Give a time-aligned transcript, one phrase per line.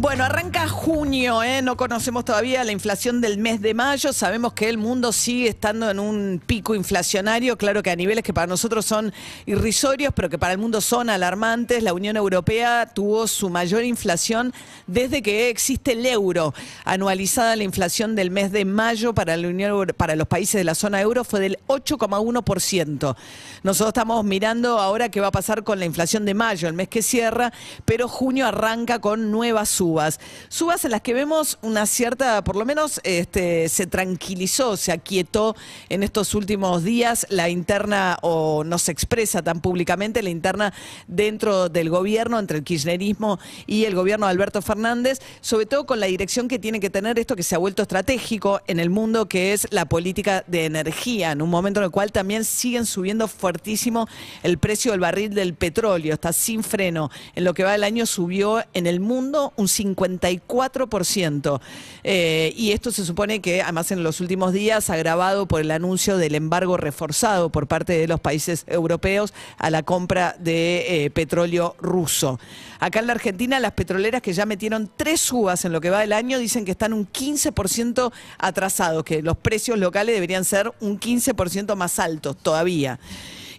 [0.00, 1.60] Bueno, arranca junio, ¿eh?
[1.60, 5.90] no conocemos todavía la inflación del mes de mayo, sabemos que el mundo sigue estando
[5.90, 9.12] en un pico inflacionario, claro que a niveles que para nosotros son
[9.44, 11.82] irrisorios, pero que para el mundo son alarmantes.
[11.82, 14.54] La Unión Europea tuvo su mayor inflación
[14.86, 16.54] desde que existe el euro.
[16.84, 20.76] Anualizada la inflación del mes de mayo para, la Unión, para los países de la
[20.76, 23.16] zona euro fue del 8,1%.
[23.64, 26.86] Nosotros estamos mirando ahora qué va a pasar con la inflación de mayo, el mes
[26.86, 27.52] que cierra,
[27.84, 29.87] pero junio arranca con nuevas subas.
[30.48, 35.56] Subas en las que vemos una cierta, por lo menos este, se tranquilizó, se aquietó
[35.88, 40.72] en estos últimos días la interna, o no se expresa tan públicamente, la interna
[41.06, 46.00] dentro del gobierno, entre el kirchnerismo y el gobierno de Alberto Fernández, sobre todo con
[46.00, 49.28] la dirección que tiene que tener esto que se ha vuelto estratégico en el mundo,
[49.28, 53.28] que es la política de energía, en un momento en el cual también siguen subiendo
[53.28, 54.08] fuertísimo
[54.42, 57.10] el precio del barril del petróleo, está sin freno.
[57.34, 61.60] En lo que va del año subió en el mundo un 54%.
[62.04, 66.16] Eh, y esto se supone que, además, en los últimos días, agravado por el anuncio
[66.16, 71.76] del embargo reforzado por parte de los países europeos a la compra de eh, petróleo
[71.80, 72.38] ruso.
[72.80, 76.00] Acá en la Argentina, las petroleras que ya metieron tres subas en lo que va
[76.00, 80.98] del año dicen que están un 15% atrasados, que los precios locales deberían ser un
[81.00, 83.00] 15% más altos todavía.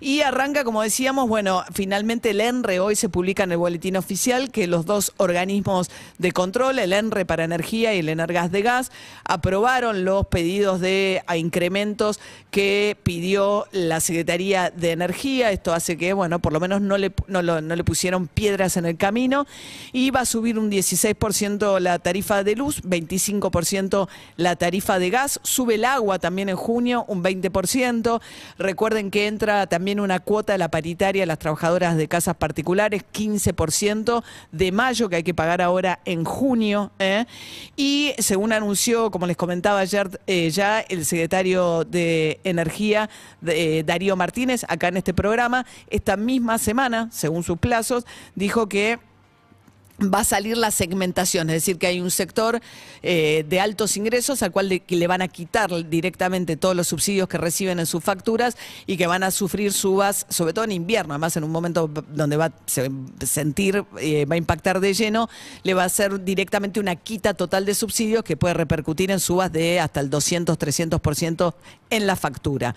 [0.02, 4.50] Y arranca, como decíamos, bueno, finalmente el ENRE hoy se publica en el boletín oficial
[4.50, 8.92] que los dos organismos de control, el ENRE para energía y el Energas de gas,
[9.25, 12.20] aprobaron los pedidos de incrementos
[12.52, 15.52] que pidió la Secretaría de Energía.
[15.52, 18.86] Esto hace que, bueno, por lo menos no le, no no le pusieron piedras en
[18.86, 19.45] el camino.
[19.92, 25.39] Y va a subir un 16% la tarifa de luz, 25% la tarifa de gas.
[25.44, 28.22] Sube el agua también en junio, un 20%.
[28.58, 33.04] Recuerden que entra también una cuota de la paritaria a las trabajadoras de casas particulares,
[33.14, 36.92] 15% de mayo que hay que pagar ahora en junio.
[37.00, 37.26] ¿eh?
[37.78, 43.10] Y según anunció, como les comentaba ayer eh, ya, el secretario de Energía,
[43.42, 48.67] de- eh, Darío Martínez, acá en este programa, esta misma semana, según sus plazos, dijo
[48.67, 49.00] que
[50.02, 52.61] va a salir la segmentación, es decir, que hay un sector
[53.04, 57.37] eh, de altos ingresos al cual le, van a quitar directamente todos los subsidios que
[57.37, 58.55] reciben en sus facturas
[58.88, 62.38] y que van a sufrir subas, sobre todo en invierno, además en un momento donde
[62.38, 62.89] va a se-
[63.26, 65.30] sentir, eh, va a impactar de lleno,
[65.64, 69.52] le va a hacer directamente una quita total de subsidios que puede repercutir en subas
[69.52, 71.54] de hasta el 200, 300%
[71.89, 72.76] en la factura.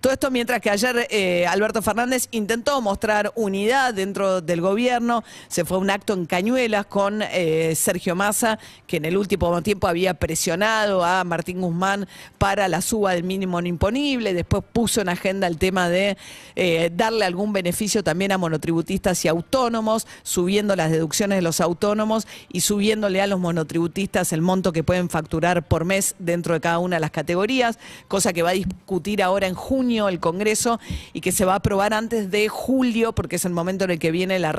[0.00, 5.22] Todo esto mientras que ayer eh, Alberto Fernández intentó mostrar unidad dentro del gobierno.
[5.48, 9.60] Se fue a un acto en Cañuelas con eh, Sergio Massa, que en el último
[9.60, 14.32] tiempo había presionado a Martín Guzmán para la suba del mínimo no imponible.
[14.32, 16.16] Después puso en agenda el tema de
[16.56, 22.26] eh, darle algún beneficio también a monotributistas y autónomos, subiendo las deducciones de los autónomos
[22.50, 26.78] y subiéndole a los monotributistas el monto que pueden facturar por mes dentro de cada
[26.78, 27.78] una de las categorías,
[28.08, 30.80] cosa que va a discutir ahora en junio el Congreso
[31.12, 33.98] y que se va a aprobar antes de julio, porque es el momento en el
[33.98, 34.52] que viene la,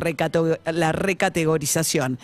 [0.66, 2.20] la recategorización.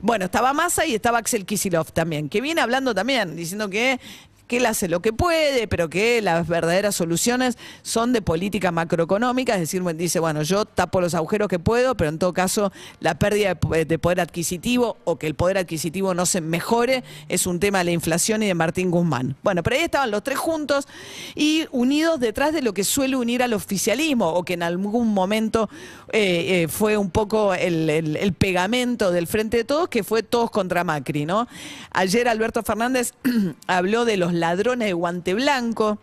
[0.00, 3.98] Bueno, estaba Massa y estaba Axel Kisilov también, que viene hablando también, diciendo que
[4.46, 9.54] que él hace lo que puede, pero que las verdaderas soluciones son de política macroeconómica,
[9.54, 13.18] es decir, dice, bueno, yo tapo los agujeros que puedo, pero en todo caso la
[13.18, 17.46] pérdida de po- de poder adquisitivo o que el poder adquisitivo no se mejore es
[17.46, 19.34] un tema de la inflación y de Martín Guzmán.
[19.42, 20.86] Bueno, pero ahí estaban los tres juntos
[21.34, 25.70] y unidos detrás de lo que suele unir al oficialismo o que en algún momento
[26.12, 30.22] eh, eh, fue un poco el, el- el pegamento del Frente de Todos, que fue
[30.22, 31.48] todos contra Macri, ¿no?
[31.92, 33.12] Ayer Alberto Fernández
[33.66, 35.98] habló de los ladrones de guante blanco.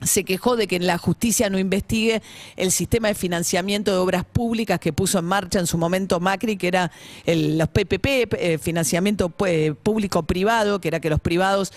[0.00, 2.22] Se quejó de que la justicia no investigue
[2.56, 6.56] el sistema de financiamiento de obras públicas que puso en marcha en su momento Macri,
[6.56, 6.90] que era
[7.24, 11.72] el- los PPP, eh, financiamiento pues, público-privado, que era que los privados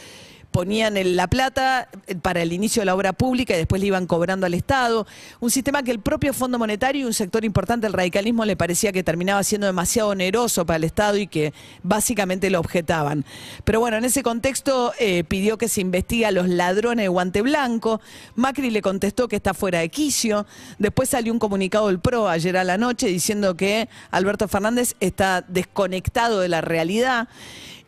[0.56, 4.08] ponían la plata eh, para el inicio de la obra pública y después le iban
[4.08, 5.06] cobrando al Estado.
[5.42, 8.94] Un sistema que el propio Fondo Monetario y un sector importante del radicalismo le parecía
[8.94, 11.54] que terminaba siendo demasiado oneroso para el Estado y que
[11.84, 13.26] básicamente lo objetaban.
[13.66, 17.42] Pero bueno, en ese contexto eh, pidió que se investigue a los ladrones de guante
[17.42, 18.00] blanco.
[18.36, 20.46] Macri le contestó que está fuera de quicio.
[20.80, 25.44] Después salió un comunicado del PRO ayer a la noche diciendo que Alberto Fernández está
[25.50, 27.28] desconectado de la realidad.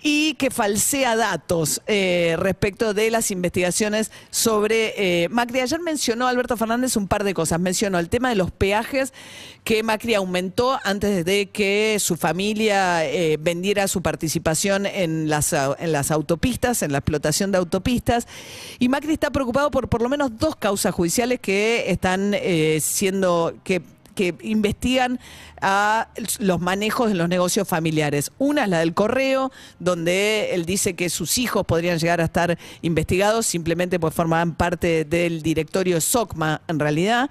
[0.01, 5.59] Y que falsea datos eh, respecto de las investigaciones sobre eh, Macri.
[5.59, 7.59] Ayer mencionó Alberto Fernández un par de cosas.
[7.59, 9.13] Mencionó el tema de los peajes
[9.63, 15.91] que Macri aumentó antes de que su familia eh, vendiera su participación en las, en
[15.91, 18.27] las autopistas, en la explotación de autopistas.
[18.79, 22.35] Y Macri está preocupado por por lo menos dos causas judiciales que están
[22.79, 23.81] siendo, que
[24.18, 25.19] que investigan
[25.62, 26.10] a
[26.40, 28.31] los manejos de los negocios familiares.
[28.40, 32.58] Una es la del correo, donde él dice que sus hijos podrían llegar a estar
[32.81, 37.30] investigados, simplemente pues formaban parte del directorio SOCMA en realidad.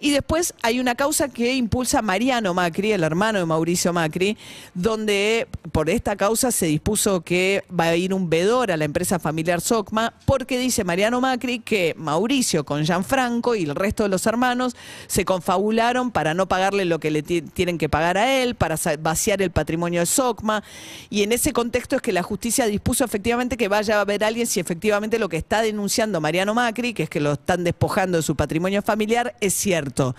[0.00, 4.38] Y después hay una causa que impulsa Mariano Macri, el hermano de Mauricio Macri,
[4.74, 9.18] donde por esta causa se dispuso que va a ir un vedor a la empresa
[9.18, 14.26] familiar SOCMA, porque dice Mariano Macri que Mauricio con Gianfranco y el resto de los
[14.26, 14.74] hermanos
[15.06, 18.76] se confabularon para no pagarle lo que le tiene tienen que pagar a él para
[19.00, 20.62] vaciar el patrimonio de SOCMA.
[21.10, 24.46] Y en ese contexto es que la justicia dispuso efectivamente que vaya a ver alguien
[24.46, 28.22] si efectivamente lo que está denunciando Mariano Macri, que es que lo están despojando de
[28.22, 30.16] su patrimonio familiar, es cierto.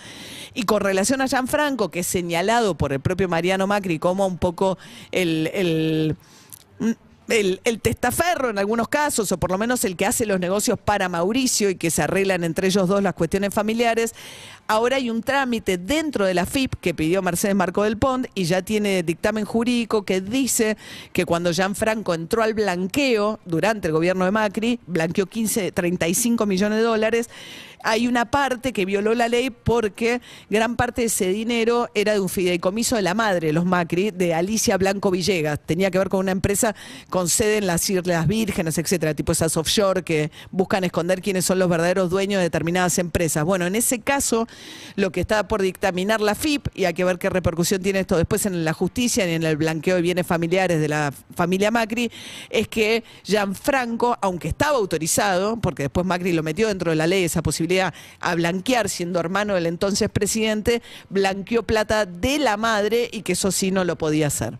[0.53, 4.37] Y con relación a Gianfranco, que es señalado por el propio Mariano Macri como un
[4.37, 4.77] poco
[5.11, 6.15] el el,
[7.81, 11.69] testaferro en algunos casos, o por lo menos el que hace los negocios para Mauricio
[11.69, 14.13] y que se arreglan entre ellos dos las cuestiones familiares,
[14.67, 18.45] ahora hay un trámite dentro de la FIP que pidió Mercedes Marco del Pont y
[18.45, 20.77] ya tiene dictamen jurídico que dice
[21.11, 26.79] que cuando Franco entró al blanqueo durante el gobierno de Macri, blanqueó 15, 35 millones
[26.79, 27.29] de dólares,
[27.83, 32.19] hay una parte que violó la ley porque gran parte de ese dinero era de
[32.19, 35.59] un fideicomiso de la madre, los Macri, de Alicia Blanco Villegas.
[35.65, 36.75] Tenía que ver con una empresa
[37.09, 41.59] con sede en las Islas Vírgenes, etcétera, tipo esas offshore que buscan esconder quiénes son
[41.59, 43.43] los verdaderos dueños de determinadas empresas.
[43.43, 44.47] Bueno, en ese caso,
[44.95, 48.15] lo que está por dictaminar la FIP, y hay que ver qué repercusión tiene esto
[48.15, 52.11] después en la justicia y en el blanqueo de bienes familiares de la familia Macri,
[52.49, 57.23] es que Gianfranco, aunque estaba autorizado, porque después Macri lo metió dentro de la ley
[57.23, 63.21] esa posibilidad, a blanquear, siendo hermano del entonces presidente, blanqueó plata de la madre y
[63.21, 64.57] que eso sí no lo podía hacer.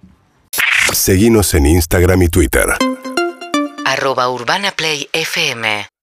[0.92, 2.66] Seguimos en Instagram y Twitter.
[3.86, 5.88] Arroba Urbana Play FM